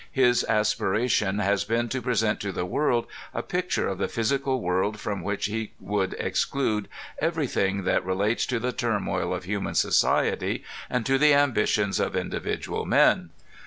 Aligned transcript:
His 0.11 0.43
aspiration 0.49 1.37
has 1.37 1.63
been 1.63 1.87
to 1.89 2.01
present 2.01 2.39
to 2.39 2.51
the 2.51 2.65
world 2.65 3.05
a 3.35 3.43
picture 3.43 3.87
of 3.87 3.99
the 3.99 4.07
physical 4.07 4.59
world 4.59 4.99
from 4.99 5.21
which 5.21 5.45
he 5.45 5.73
would 5.79 6.15
exclude 6.17 6.87
everything 7.19 7.83
that 7.83 8.03
relates 8.03 8.47
to 8.47 8.57
the 8.59 8.71
turmoil 8.71 9.31
of 9.31 9.43
human 9.43 9.75
societv, 9.75 10.63
and 10.89 11.05
to 11.05 11.19
the 11.19 11.35
ambitions 11.35 11.99
of 11.99 12.15
individual 12.15 12.83
men. 12.83 13.29